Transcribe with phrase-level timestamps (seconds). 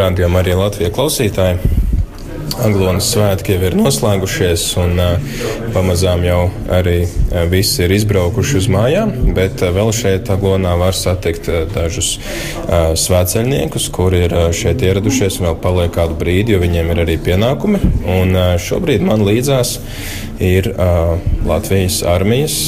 [0.00, 1.76] Rādījumā arī Latvijas klausītāji.
[2.60, 4.98] Aglonas svētki jau ir noslēgušies, un
[5.74, 6.40] pamazām jau
[6.72, 6.96] arī
[7.48, 9.12] visi ir izbraukuši uz mājām.
[9.36, 12.14] Bet vēl šeit, Aglonā, var satikt dažus
[13.04, 17.80] svētceļniekus, kuri ir šeit ieradušies un vēl paliek kādu brīdi, jo viņiem ir arī pienākumi.
[18.20, 19.76] Un šobrīd man līdzās
[20.40, 20.72] ir
[21.48, 22.58] Latvijas armijas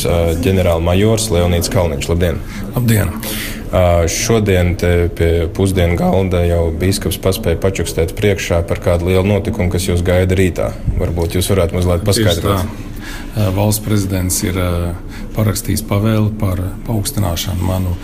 [0.44, 2.12] ģenerālmajors Leonīds Kalniņš.
[2.12, 2.40] Labdien!
[2.76, 3.60] Labdien!
[4.12, 10.04] Šodien pie pusdienu galda jau biskups paspēja pačukstēt priekšā par kādu lielu notikumu, kas jūs
[10.04, 10.72] gaida rītā.
[11.00, 12.68] Varbūt jūs varētu mazliet paskaidrot.
[13.56, 14.58] Valsts prezidents ir
[15.32, 17.96] parakstījis pavēli par paaugstināšanu manu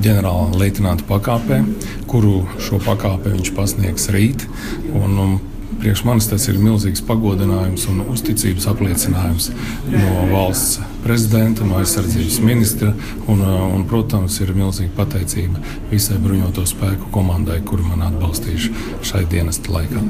[0.00, 1.60] ģenerāla leitnanta pakāpē,
[2.08, 4.48] kuru šo pakāpi viņš pasniegs rīt.
[4.96, 5.36] Un, un
[5.80, 9.52] priekš manis tas ir milzīgs pagodinājums un uzticības apliecinājums
[9.92, 12.92] no valsts prezidenta, no aizsardzības ministra.
[13.26, 18.72] Un, uh, un, protams, ir milzīga pateicība visai bruņoto spēku komandai, kuri man atbalstījuši
[19.10, 20.04] šai dienesta laikā.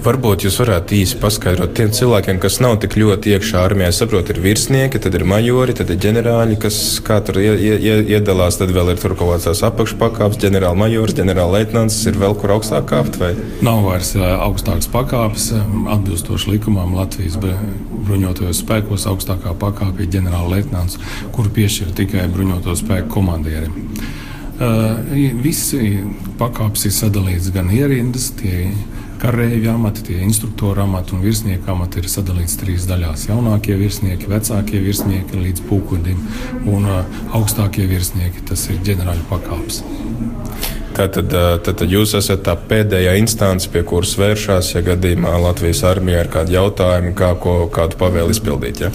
[0.00, 3.90] Varbūt jūs varētu īsi paskaidrot tiem cilvēkiem, kas nav tik ļoti iekšā armijā.
[3.92, 6.78] Saprotu, ir virsnieki, tad ir majori, tad ir ģenerāļi, kas
[7.26, 8.56] tur ie, ie, iedalās.
[8.60, 12.00] Tad vēl ir tur kaut kāds tās apakšpakāpes, ģenerāla majors, ģenerāla leitnants.
[12.08, 13.20] Ir vēl kur augstāk kāpt?
[13.20, 13.34] Vai?
[13.66, 15.50] Nav vairs uh, augstākas pakāpes.
[15.98, 17.36] Atbilstoši likumam Latvijas
[18.06, 20.98] bruņotajos spēkos augstākā pakāpe ir ģenerālleitnants,
[21.34, 23.76] kuru piešķir tikai bruņoto spēku komandierim.
[24.60, 24.98] Uh,
[25.40, 26.02] visi
[26.40, 28.68] pakāpes ir sadalīts gan ierindas, tie
[29.20, 33.26] karavīri amati, tie instruktoru amati un virsnieku amati ir sadalīts trīs daļās.
[33.30, 36.20] Jaunākie virsnieki, vecākie virsnieki līdz pūkudim
[36.72, 39.82] un uh, augstākie virsnieki, tas ir ģenerāļu pakāpes.
[41.00, 41.32] Tātad,
[41.64, 46.28] tad, tad jūs esat tā pēdējā instance, pie kuras vēršās, ja gadījumā Latvijas armijā ir
[46.34, 48.82] kādi jautājumi, kā ko, kādu pavēli izpildīt.
[48.84, 48.90] Ja?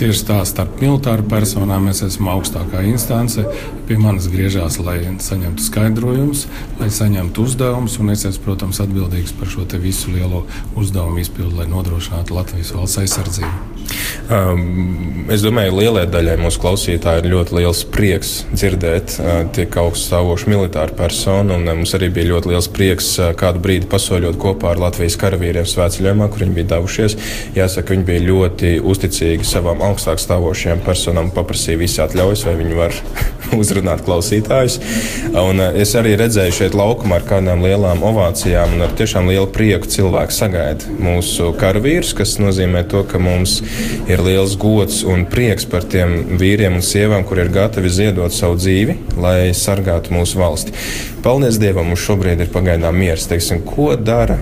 [0.00, 3.44] Tieši tā, starp militāru personām es esmu augstākā instance.
[3.84, 6.46] Pie manis griežās, lai saņemtu skaidrojumus,
[6.80, 7.98] lai saņemtu uzdevumus.
[8.14, 10.46] Es esmu, protams, atbildīgs par šo visu lielo
[10.80, 13.69] uzdevumu izpildi, lai nodrošinātu Latvijas valsts aizsardzību.
[14.30, 19.74] Um, es domāju, ka lielai daļai mūsu klausītāju ir ļoti liels prieks dzirdēt uh, tik
[19.80, 21.56] augstu stāvošu militāru personu.
[21.56, 25.18] Un, uh, mums arī bija ļoti liels prieks uh, kādu brīdi pasoļot kopā ar Latvijas
[25.18, 27.16] karavīriem svētceļojumā, kur viņi bija devušies.
[27.58, 32.94] Jāsaka, viņi bija ļoti uzticīgi savām augstāk stāvošajām personām, paprasīja visi atļaujas, vai viņi var
[33.60, 34.78] uzrunāt klausītājus.
[35.32, 39.50] Un, uh, es arī redzēju šeit laukumā ar kādām lielām ovācijām un ar tiešām lielu
[39.50, 43.79] prieku cilvēku sagaida mūsu karavīrus, kas nozīmē to, ka mums ir
[44.24, 48.96] liels gods un prieks par tiem vīriem un sievām, kur ir gatavi ziedot savu dzīvi,
[49.20, 50.74] lai sargātu mūsu valsti.
[51.24, 53.28] Paldies Dievam, mums šobrīd ir pagaidām miers.
[53.30, 54.38] Teiksim, ko dara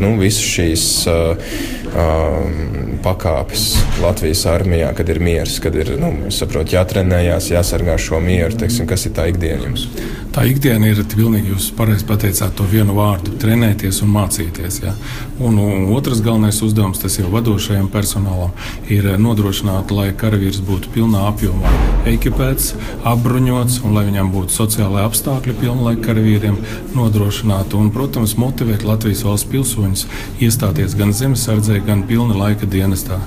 [0.00, 1.52] nu, visas šīs uh,
[1.94, 8.56] uh, pakāpes Latvijas armijā, kad ir miers, kad ir nu, saprot, jātrenējās, jāsargā šo mieru?
[8.60, 9.86] Teiksim, kas ir tā ikdiena jums?
[10.30, 14.82] Tā ikdiena ir pilnīgi, jūs pareizi pateicāt to vienu vārdu- trenēties un mācīties.
[14.84, 14.94] Ja?
[15.40, 18.52] Un, un otrs galvenais uzdevums, tas jau vadošajam personālam,
[18.88, 21.72] ir nodrošināt, lai karavīrs būtu pilnā apjomā
[22.06, 22.74] ekipēts,
[23.04, 26.56] apbruņots un lai viņam būtu sociālai apstākļi pilnlaika karavīriem
[26.94, 27.74] nodrošināti.
[27.74, 30.06] Un, protams, motivēt Latvijas valsts pilsoņus
[30.40, 33.20] iestāties gan zemesardzē, gan pilna laika dienestā.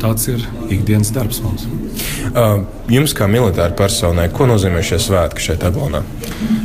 [0.00, 1.66] Tāds ir ikdienas darbs mums.
[2.30, 6.00] Uh, jums, kā militārai personai, ko nozīmē šie svētki šeit, Aglonā?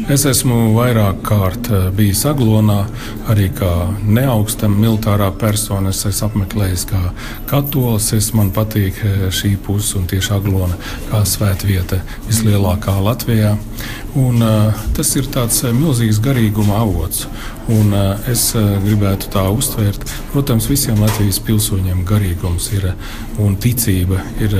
[0.05, 2.83] Es esmu vairāk kārt bijis Aglonā,
[3.33, 3.71] arī kā
[4.05, 5.89] neaugstam militārā persona.
[5.89, 7.01] Es esmu apmeklējis kā
[7.49, 8.11] katolis.
[8.13, 9.01] Es man patīk
[9.33, 10.77] šī puse un tieši Aglona
[11.09, 13.55] kā svētvieta vislielākā Latvijā.
[14.15, 17.25] Un, uh, tas ir tāds uh, milzīgs garīguma avots.
[17.67, 22.93] Un, uh, es gribētu tā uztvērt, protams, visiem Latvijas pilsoņiem garīgums ir
[23.43, 24.55] un ticība ir,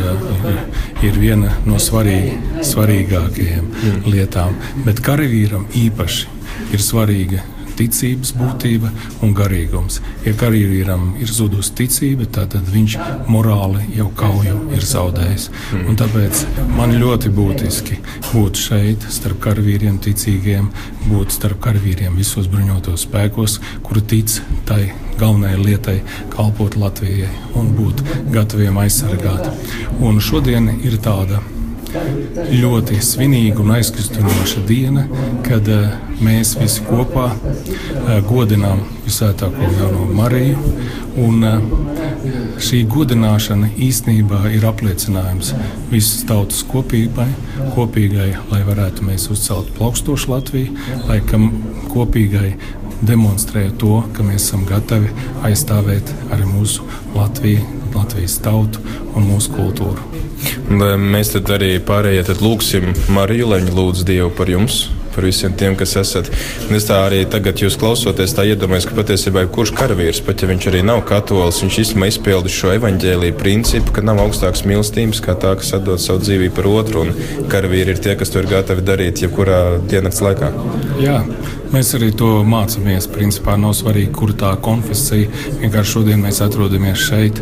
[1.06, 4.06] ir, viena no svarīgi, svarīgākajām mm.
[4.12, 4.60] lietām.
[4.84, 7.46] Bet karavīram īpaši ir svarīga
[7.80, 8.92] ticības būtība
[9.26, 10.00] un garīgums.
[10.26, 12.98] Ja karavīram ir zudusi ticība, tad viņš
[13.32, 15.50] morāli jau kauju ir zaudējis.
[15.86, 16.44] Un tāpēc
[16.76, 18.00] man ļoti būtiski
[18.32, 20.70] būt šeit, starp karavīriem, ticīgiem,
[21.10, 24.84] būt starp karavīriem visos bruņotos spēkos, kuri tic tai
[25.20, 25.98] galvenajai lietai
[26.34, 28.04] kalpot Latvijai un būt
[28.36, 29.52] gataviem aizsargāt.
[30.04, 31.42] Un šodien ir tāda
[32.52, 35.06] ļoti svinīga un aizkustinoša diena,
[35.46, 35.96] kad uh,
[36.26, 40.76] mēs visi kopā uh, godinām visvētāko jauno Mariju.
[41.26, 42.16] Un, uh,
[42.62, 45.54] šī godināšana īstenībā ir apliecinājums
[45.92, 47.28] visas tautas kopībai,
[47.76, 50.74] kopīgai, lai varētu mēs uzcelt plaukstošu Latviju,
[51.10, 51.20] lai
[51.92, 52.56] kopīgai
[53.02, 55.12] demonstrē to, ka mēs esam gatavi
[55.48, 57.64] aizstāvēt arī mūsu Latviju,
[57.96, 58.82] Latvijas tautu
[59.16, 60.04] un mūsu kultūru.
[61.00, 64.86] Mēs tad arī pārējie tad lūgsim Mariju, lai viņa lūdz Dievu par jums,
[65.16, 66.30] par visiem tiem, kas esat.
[66.68, 70.50] Un es tā arī tagad jūs klausoties, tā iedomājos, ka patiesībā kurš karavīrs, pat ja
[70.52, 75.38] viņš arī nav katolis, viņš īstenībā izpildu šo evaņģēlīju principu, ka nav augstākas mīlestības kā
[75.40, 77.06] tā, kas atdod savu dzīvību par otru.
[77.06, 80.52] Un karavīri ir tie, kas to ir gatavi darīt jebkurā diennakts laikā.
[81.02, 81.22] Jā.
[81.74, 83.10] Mēs arī to mācāmies.
[83.12, 85.32] Principā nav svarīgi, kur tā konfesija.
[85.60, 87.42] Vienkārši šodien mēs atrodamies šeit.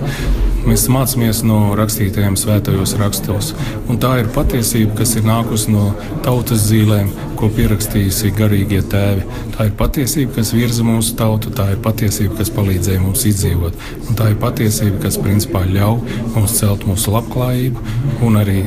[0.63, 3.51] Mēs mācāmies no rakstītajiem svētajos rakstos.
[3.91, 5.89] Un tā ir patiesība, kas ir nākusi no
[6.23, 9.27] tautas zīmēm, ko pierakstījusi garīgie tēvi.
[9.57, 13.77] Tā ir patiesība, kas virza mūsu tautu, tā ir patiesība, kas palīdzēja mums izdzīvot.
[14.07, 17.87] Un tā ir patiesība, kas principā ļauj mums celt mūsu labklājību
[18.23, 18.61] un arī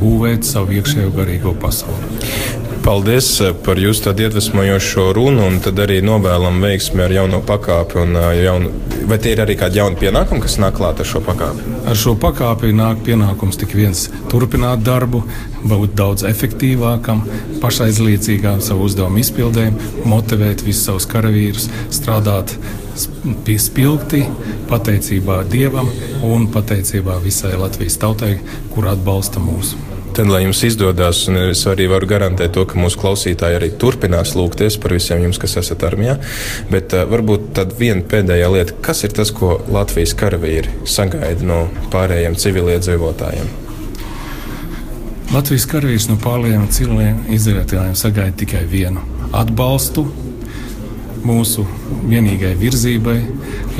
[0.00, 2.63] būvēt savu iekšējo garīgo pasauli.
[2.84, 7.96] Paldies eh, par jūsu tādu iedvesmojošo runu, un tad arī novēlam veiksmi ar jauno pakāpi.
[8.02, 8.72] Un, eh, jaunu,
[9.08, 11.64] vai tie ir arī kādi jauni pienākumi, kas nāk klāt ar šo pakāpi?
[11.88, 15.22] Ar šo pakāpi nāk pienākums tik viens- turpināt darbu,
[15.64, 17.24] būt daudz efektīvākam,
[17.64, 22.52] pašaizliecīgām savu uzdevumu izpildēm, motivēt visus savus karavīrus, strādāt
[23.46, 24.26] piespilgti,
[24.68, 25.88] pateicībā Dievam
[26.22, 28.38] un pateicībā visai Latvijas tautai,
[28.74, 29.93] kur atbalsta mūsu.
[30.14, 34.36] Tad, lai jums izdodas, un es arī varu garantēt to, ka mūsu klausītāji arī turpinās
[34.38, 36.20] lūgties par visiem jums, kas esat armijā.
[36.70, 41.64] Bet uh, varbūt tad viena pēdējā lieta, kas ir tas, ko Latvijas karavīri sagaida no
[41.90, 43.50] pārējiem civiliedzīvotājiem?
[45.34, 49.02] Latvijas karavīrs no pārējiem civiliedzīvotājiem sagaida tikai vienu
[49.34, 50.06] atbalstu
[51.26, 51.66] mūsu
[52.06, 53.18] vienīgai virzībai,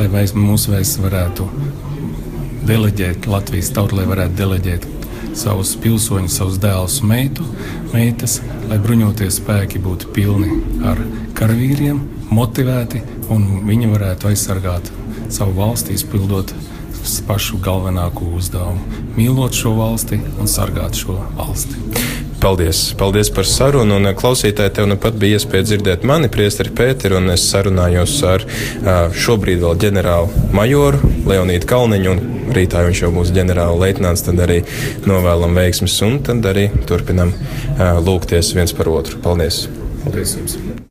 [0.00, 1.46] lai mūsu vēsts varētu
[2.66, 4.93] deleģēt Latvijas tautu, lai varētu deleģēt
[5.38, 7.46] savus pilsoņus, savus dēlus meitu,
[7.92, 8.40] meitas,
[8.70, 11.00] lai bruņoties spēki būtu pilni ar
[11.38, 12.00] karavīriem,
[12.34, 13.02] motivēti
[13.34, 14.90] un viņi varētu aizsargāt
[15.32, 16.54] savu valsti, izpildot
[17.28, 18.80] pašu galvenāko uzdevumu-
[19.18, 21.76] mīlot šo valsti un sargāt šo valsti.
[22.44, 23.96] Paldies, paldies par sarunu.
[23.96, 28.44] Un, klausītāji, tev nu pat bija iespēja dzirdēt mani, Priesteri Pēteru, un es sarunājos ar
[29.16, 32.14] šobrīd vēl ģenerāli majoru Leonīdu Kalniņu.
[32.52, 34.60] Rītā viņš jau būs ģenerāla leitnants, tad arī
[35.08, 37.32] novēlam veiksmes un tad arī turpinam
[37.80, 39.24] lūgties viens par otru.
[39.24, 39.64] Paldies!
[40.04, 40.74] Paldies jums!